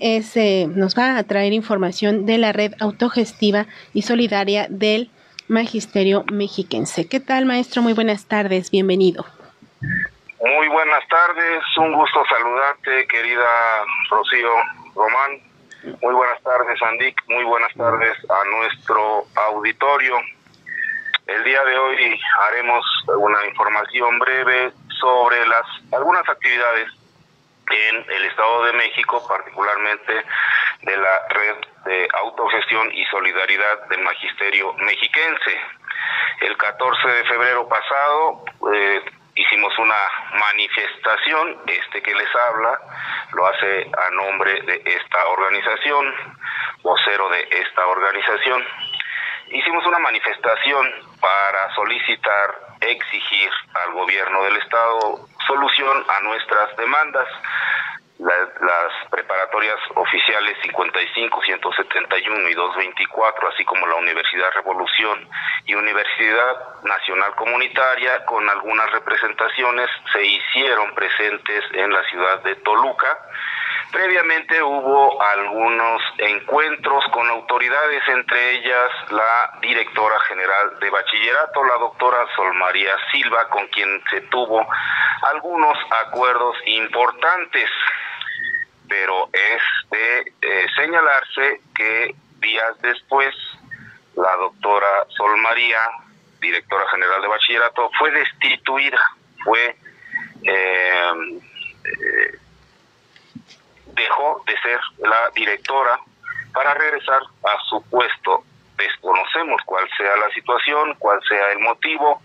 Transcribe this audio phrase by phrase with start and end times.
[0.00, 5.10] es, eh, nos va a traer información de la red autogestiva y solidaria del
[5.48, 7.08] Magisterio Mexiquense.
[7.08, 7.82] ¿Qué tal, maestro?
[7.82, 9.24] Muy buenas tardes, bienvenido.
[9.80, 13.44] Muy buenas tardes, un gusto saludarte, querida
[14.10, 14.50] Rocío
[14.94, 15.42] Román.
[16.02, 17.16] Muy buenas tardes, Andic.
[17.28, 20.16] Muy buenas tardes a nuestro auditorio.
[21.26, 22.84] El día de hoy haremos
[23.18, 26.88] una información breve sobre las algunas actividades
[27.70, 30.24] en el Estado de México, particularmente
[30.82, 35.60] de la red de autogestión y solidaridad del Magisterio Mexiquense.
[36.40, 39.02] El 14 de febrero pasado eh,
[39.34, 39.98] hicimos una
[40.32, 42.80] manifestación, este que les habla
[43.32, 46.14] lo hace a nombre de esta organización,
[46.82, 48.64] vocero de esta organización.
[49.50, 50.86] Hicimos una manifestación
[51.20, 57.26] para solicitar, exigir al gobierno del Estado solución a nuestras demandas
[58.18, 65.28] las preparatorias oficiales 55, 171 y 224, así como la Universidad Revolución
[65.66, 73.18] y Universidad Nacional Comunitaria, con algunas representaciones, se hicieron presentes en la ciudad de Toluca.
[73.92, 82.26] Previamente hubo algunos encuentros con autoridades, entre ellas la directora general de bachillerato, la doctora
[82.34, 84.66] Sol María Silva, con quien se tuvo
[85.22, 87.70] algunos acuerdos importantes
[88.88, 93.34] pero es de eh, señalarse que días después
[94.14, 95.80] la doctora Sol María,
[96.40, 99.00] directora general de bachillerato, fue destituida,
[99.44, 99.76] fue
[100.42, 101.40] eh,
[101.84, 102.38] eh,
[103.86, 105.98] dejó de ser la directora
[106.52, 108.44] para regresar a su puesto.
[108.76, 112.22] Desconocemos cuál sea la situación, cuál sea el motivo,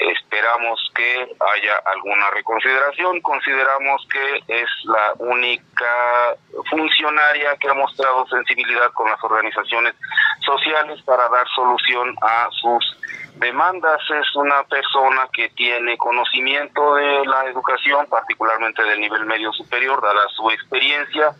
[0.00, 3.20] Esperamos que haya alguna reconsideración.
[3.20, 6.36] Consideramos que es la única
[6.70, 9.94] funcionaria que ha mostrado sensibilidad con las organizaciones
[10.44, 13.00] sociales para dar solución a sus
[13.36, 14.00] demandas.
[14.10, 20.28] Es una persona que tiene conocimiento de la educación, particularmente del nivel medio superior, dada
[20.36, 21.32] su experiencia,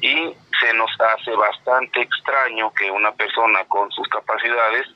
[0.00, 4.86] y se nos hace bastante extraño que una persona con sus capacidades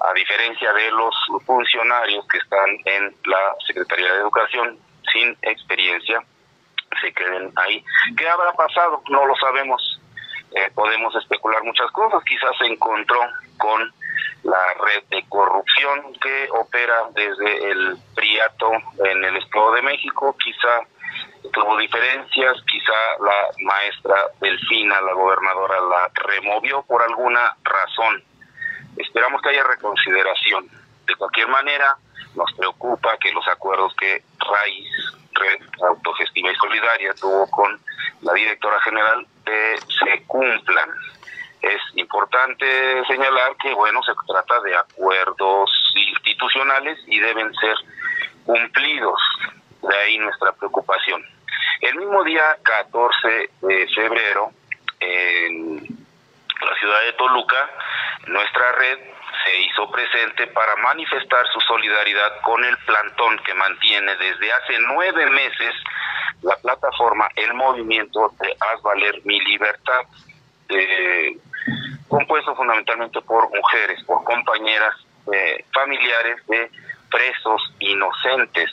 [0.00, 4.78] a diferencia de los funcionarios que están en la Secretaría de Educación
[5.12, 6.22] sin experiencia,
[7.00, 7.84] se queden ahí.
[8.16, 9.02] ¿Qué habrá pasado?
[9.08, 10.00] No lo sabemos.
[10.52, 12.22] Eh, podemos especular muchas cosas.
[12.24, 13.20] Quizás se encontró
[13.58, 13.92] con
[14.42, 18.72] la red de corrupción que opera desde el Priato
[19.04, 20.34] en el Estado de México.
[20.42, 20.80] Quizá
[21.52, 28.24] tuvo diferencias, quizá la maestra Delfina, la gobernadora, la removió por alguna razón
[28.96, 30.68] Esperamos que haya reconsideración.
[31.06, 31.96] De cualquier manera,
[32.34, 34.88] nos preocupa que los acuerdos que Raíz,
[35.32, 37.80] Red Autogestiva y Solidaria, tuvo con
[38.22, 40.90] la directora general eh, se cumplan.
[41.62, 47.76] Es importante señalar que, bueno, se trata de acuerdos institucionales y deben ser
[48.44, 49.20] cumplidos.
[49.82, 51.24] De ahí nuestra preocupación.
[51.80, 54.50] El mismo día 14 de febrero,
[55.00, 57.70] en la ciudad de Toluca,
[58.26, 58.98] nuestra red
[59.44, 65.26] se hizo presente para manifestar su solidaridad con el plantón que mantiene desde hace nueve
[65.30, 65.74] meses
[66.42, 70.02] la plataforma El Movimiento de Haz Valer Mi Libertad,
[70.68, 71.36] eh,
[72.08, 74.94] compuesto fundamentalmente por mujeres, por compañeras
[75.32, 76.70] eh, familiares de
[77.10, 78.70] presos inocentes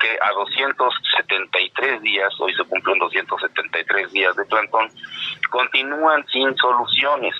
[0.00, 4.90] que a 273 días, hoy se cumplen 273 días de plantón,
[5.50, 7.34] continúan sin soluciones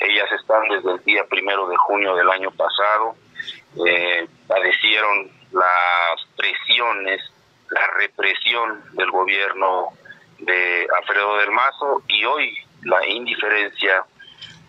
[0.00, 3.16] ellas están desde el día primero de junio del año pasado,
[3.86, 7.20] eh, padecieron las presiones,
[7.70, 9.92] la represión del gobierno
[10.38, 14.04] de Alfredo del Mazo y hoy la indiferencia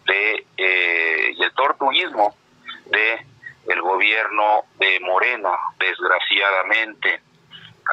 [0.05, 2.35] de eh, y el tortuguismo
[2.85, 3.25] de
[3.67, 7.21] el gobierno de Morena, desgraciadamente.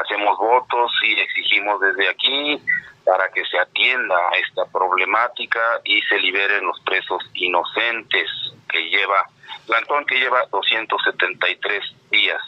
[0.02, 2.60] Hacemos votos y exigimos desde aquí
[3.04, 8.28] para que se atienda a esta problemática y se liberen los presos inocentes
[8.68, 9.28] que lleva,
[9.66, 12.42] plantón que lleva 273 días.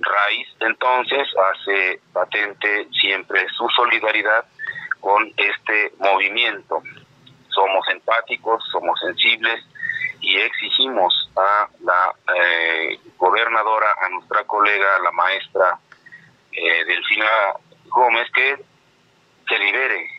[0.00, 4.46] Raíz entonces hace patente siempre su solidaridad
[5.00, 6.82] con este movimiento.
[7.48, 9.62] Somos empáticos, somos sensibles
[10.20, 15.78] y exigimos a la eh, gobernadora, a nuestra colega, la maestra
[16.56, 17.28] eh, Delfina
[17.86, 18.56] Gómez, que
[19.48, 20.10] se libere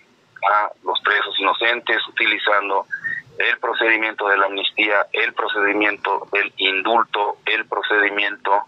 [0.52, 2.86] a los presos inocentes utilizando
[3.38, 8.64] el procedimiento de la amnistía, el procedimiento del indulto, el procedimiento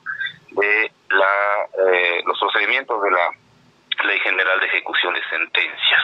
[0.52, 3.30] de la, eh, los procedimientos de la
[4.06, 6.04] Ley General de Ejecución de Sentencias.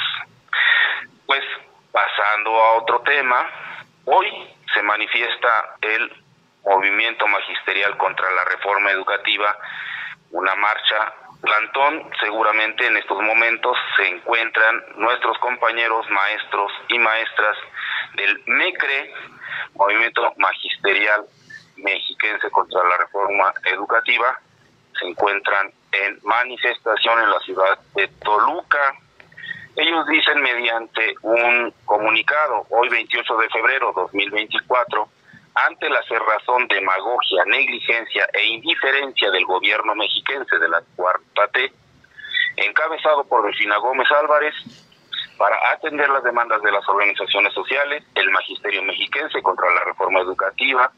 [1.96, 3.50] Pasando a otro tema,
[4.04, 4.28] hoy
[4.74, 6.12] se manifiesta el
[6.66, 9.58] movimiento magisterial contra la reforma educativa,
[10.32, 17.58] una marcha plantón, seguramente en estos momentos se encuentran nuestros compañeros maestros y maestras
[18.16, 19.14] del MECRE,
[19.76, 21.26] Movimiento Magisterial
[21.78, 24.40] Mexiquense contra la Reforma Educativa,
[25.00, 28.94] se encuentran en manifestación en la ciudad de Toluca.
[29.76, 35.10] Ellos dicen mediante un comunicado, hoy 28 de febrero 2024,
[35.56, 41.72] ante la cerrazón, demagogia, negligencia e indiferencia del gobierno mexiquense de la Cuarta T,
[42.58, 44.54] encabezado por Delfina Gómez Álvarez,
[45.38, 50.92] para atender las demandas de las organizaciones sociales, el magisterio mexiquense contra la reforma educativa,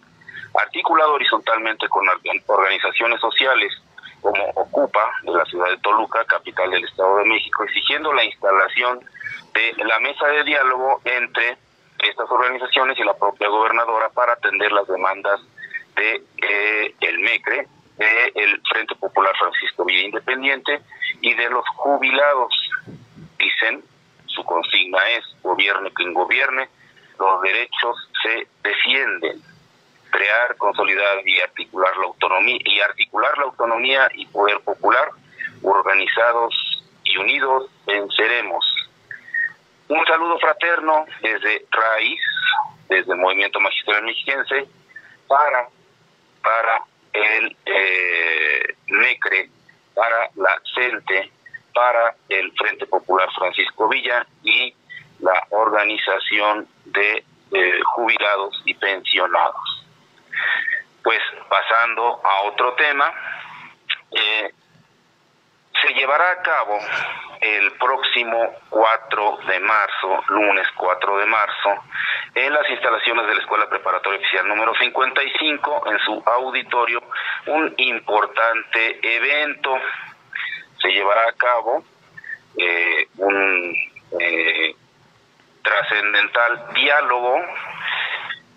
[0.59, 2.07] articulado horizontalmente con
[2.47, 3.71] organizaciones sociales
[4.21, 8.99] como Ocupa de la ciudad de Toluca, capital del Estado de México, exigiendo la instalación
[9.53, 11.57] de la mesa de diálogo entre
[11.99, 15.39] estas organizaciones y la propia gobernadora para atender las demandas
[15.95, 17.67] de eh, el MECRE,
[17.97, 20.81] de el Frente Popular Francisco Villa Independiente
[21.21, 22.53] y de los jubilados.
[23.37, 23.83] Dicen,
[24.27, 26.69] su consigna es gobierne quien gobierne,
[27.19, 29.41] los derechos se defienden.
[30.09, 35.09] Crear, consolidar y articular la autonomía y articular la autonomía y poder popular,
[35.61, 36.55] organizados
[37.03, 38.76] y unidos venceremos
[39.89, 42.19] un saludo fraterno desde Raíz,
[42.89, 44.67] desde el Movimiento Magisterial Mexiquense,
[45.27, 45.67] para,
[46.41, 49.49] para el eh, NECRE,
[49.95, 51.31] para la CENTE,
[51.73, 54.73] para el Frente Popular Francisco Villa y
[55.19, 59.85] la Organización de eh, Jubilados y Pensionados.
[61.03, 61.19] Pues
[61.49, 63.13] pasando a otro tema,
[64.11, 64.51] eh,
[65.81, 66.79] se llevará a cabo
[67.41, 71.83] el próximo 4 de marzo, lunes 4 de marzo,
[72.35, 77.01] en las instalaciones de la Escuela Preparatoria Oficial número 55, en su auditorio,
[77.47, 79.77] un importante evento.
[80.81, 81.83] Se llevará a cabo
[82.57, 83.75] eh, un
[84.19, 84.75] eh,
[85.63, 87.41] trascendental diálogo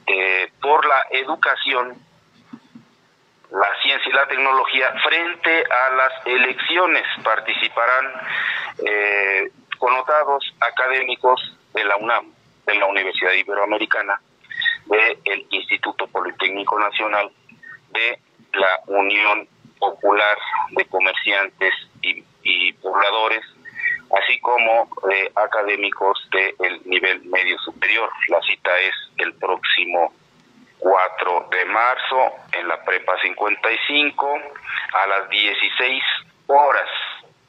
[0.07, 2.10] eh, por la educación
[3.51, 7.05] la ciencia y la tecnología frente a las elecciones.
[7.23, 8.13] Participarán
[8.87, 12.33] eh, connotados académicos de la UNAM,
[12.67, 14.21] de la Universidad Iberoamericana,
[14.87, 17.31] del Instituto Politécnico Nacional,
[17.91, 18.19] de
[18.53, 19.49] la Unión
[19.79, 20.37] Popular
[20.71, 23.45] de Comerciantes y, Pobladores,
[24.19, 28.11] así como de académicos del nivel medio superior.
[28.29, 30.13] La cita es el próximo
[30.81, 34.41] 4 de marzo en la Prepa 55
[34.93, 36.03] a las 16
[36.47, 36.89] horas.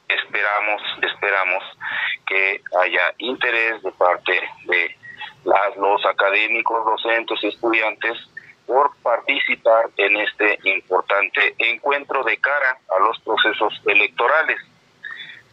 [0.08, 1.64] Esperamos, esperamos
[2.26, 4.96] que haya interés de parte de
[5.44, 8.18] las, los académicos, docentes y estudiantes
[8.66, 14.58] por participar en este importante encuentro de cara a los procesos electorales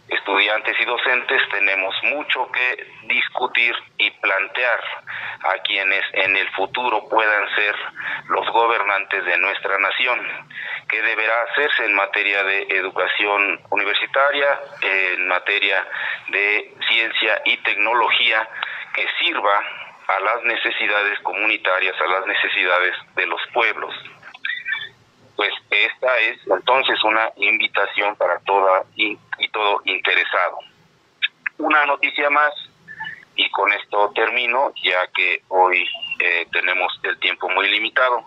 [0.10, 4.80] estudiantes y docentes tenemos mucho que discutir y plantear
[5.44, 7.76] a quienes en el futuro puedan ser
[8.28, 10.20] los gobernantes de nuestra nación,
[10.88, 15.86] qué deberá hacerse en materia de educación universitaria, en materia
[16.30, 18.48] de ciencia y tecnología
[18.94, 19.64] que sirva
[20.08, 23.94] a las necesidades comunitarias, a las necesidades de los pueblos
[25.40, 29.18] pues esta es entonces una invitación para toda y,
[29.54, 30.60] todo interesado.
[31.58, 32.52] Una noticia más,
[33.40, 35.88] y con esto termino, ya que hoy
[36.20, 38.26] eh, tenemos el tiempo muy limitado.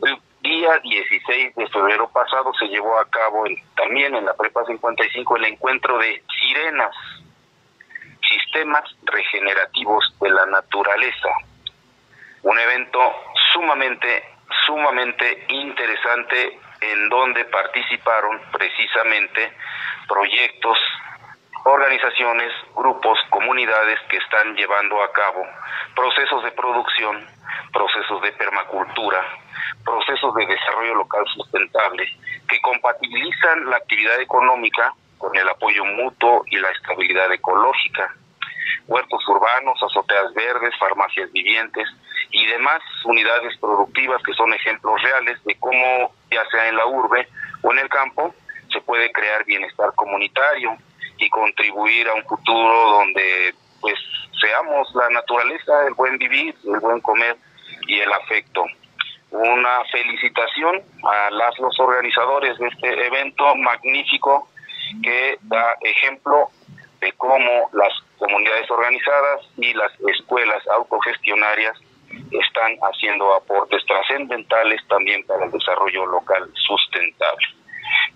[0.00, 3.44] El día 16 de febrero pasado se llevó a cabo
[3.76, 6.94] también en la Prepa 55 el encuentro de sirenas,
[8.28, 11.30] sistemas regenerativos de la naturaleza.
[12.42, 13.00] Un evento
[13.52, 14.22] sumamente
[14.66, 19.52] sumamente interesante en donde participaron precisamente
[20.06, 20.78] proyectos,
[21.64, 25.44] organizaciones, grupos, comunidades que están llevando a cabo
[25.94, 27.26] procesos de producción,
[27.72, 29.24] procesos de permacultura,
[29.84, 32.06] procesos de desarrollo local sustentable
[32.48, 38.14] que compatibilizan la actividad económica con el apoyo mutuo y la estabilidad ecológica.
[38.86, 41.88] Huertos urbanos, azoteas verdes, farmacias vivientes,
[42.30, 47.26] y demás unidades productivas que son ejemplos reales de cómo, ya sea en la urbe
[47.62, 48.34] o en el campo,
[48.72, 50.76] se puede crear bienestar comunitario
[51.18, 53.94] y contribuir a un futuro donde pues
[54.40, 57.36] seamos la naturaleza, el buen vivir, el buen comer
[57.86, 58.64] y el afecto.
[59.30, 64.48] Una felicitación a las los organizadores de este evento magnífico
[65.02, 66.48] que da ejemplo
[67.00, 71.78] de cómo las comunidades organizadas y las escuelas autogestionarias
[72.30, 77.46] están haciendo aportes trascendentales también para el desarrollo local sustentable.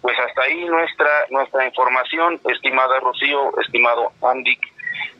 [0.02, 4.59] Pues hasta ahí nuestra nuestra información, estimada Rocío, estimado Andy,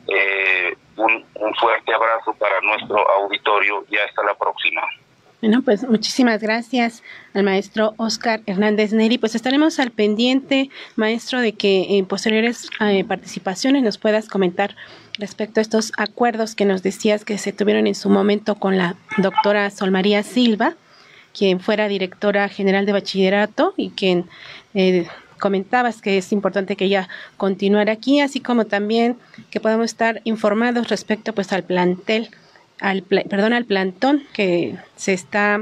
[0.09, 4.81] eh, un, un fuerte abrazo para nuestro auditorio y hasta la próxima.
[5.43, 9.17] Bueno, pues muchísimas gracias al maestro Oscar Hernández Neri.
[9.17, 14.73] Pues estaremos al pendiente, maestro, de que en posteriores eh, participaciones nos puedas comentar
[15.19, 18.95] respecto a estos acuerdos que nos decías que se tuvieron en su momento con la
[19.17, 20.75] doctora Sol María Silva,
[21.33, 24.25] quien fuera directora general de bachillerato y quien
[24.73, 25.07] eh,
[25.39, 29.17] comentabas que es importante que ella continuara aquí, así como también
[29.49, 32.29] que podamos estar informados respecto pues al plantel
[32.79, 35.61] al, perdón, al plantón que se está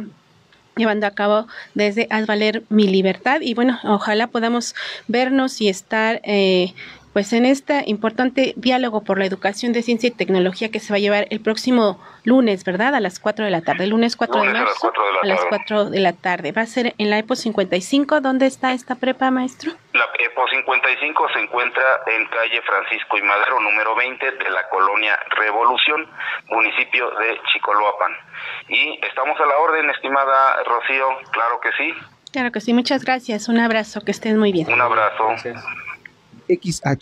[0.75, 3.41] llevando a cabo desde Haz Valer Mi Libertad.
[3.41, 4.73] Y bueno, ojalá podamos
[5.07, 6.73] vernos y estar eh,
[7.13, 10.97] pues en este importante diálogo por la educación de ciencia y tecnología que se va
[10.97, 12.95] a llevar el próximo lunes, ¿verdad?
[12.95, 14.91] A las 4 de la tarde, el lunes 4 de marzo
[15.21, 16.51] a las 4 de la tarde.
[16.51, 18.21] Va a ser en la EPO 55.
[18.21, 19.71] ¿Dónde está esta prepa, maestro?
[19.93, 25.19] La EPO 55 se encuentra en calle Francisco y Madero, número 20 de la colonia
[25.31, 26.07] Revolución,
[26.49, 28.11] municipio de Chicoloapan.
[28.69, 31.93] Y estamos a la orden, estimada Rocío, claro que sí.
[32.31, 33.49] Claro que sí, muchas gracias.
[33.49, 34.71] Un abrazo, que estén muy bien.
[34.71, 35.35] Un abrazo.
[36.47, 36.97] XH